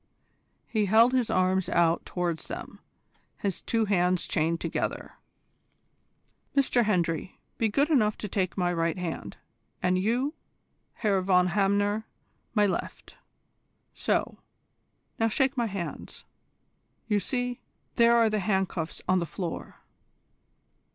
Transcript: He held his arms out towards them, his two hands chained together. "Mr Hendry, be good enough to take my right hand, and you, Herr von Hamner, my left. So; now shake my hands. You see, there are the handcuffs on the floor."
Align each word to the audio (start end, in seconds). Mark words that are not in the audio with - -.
He 0.67 0.87
held 0.87 1.13
his 1.13 1.29
arms 1.29 1.69
out 1.69 2.07
towards 2.07 2.47
them, 2.47 2.79
his 3.37 3.61
two 3.61 3.85
hands 3.85 4.27
chained 4.27 4.59
together. 4.59 5.13
"Mr 6.57 6.85
Hendry, 6.85 7.37
be 7.59 7.69
good 7.69 7.87
enough 7.91 8.17
to 8.17 8.27
take 8.27 8.57
my 8.57 8.73
right 8.73 8.97
hand, 8.97 9.37
and 9.79 9.99
you, 9.99 10.33
Herr 10.93 11.21
von 11.21 11.49
Hamner, 11.53 12.07
my 12.55 12.65
left. 12.65 13.15
So; 13.93 14.39
now 15.19 15.27
shake 15.27 15.55
my 15.55 15.67
hands. 15.67 16.25
You 17.07 17.19
see, 17.19 17.59
there 17.97 18.17
are 18.17 18.27
the 18.31 18.39
handcuffs 18.39 19.03
on 19.07 19.19
the 19.19 19.27
floor." 19.27 19.81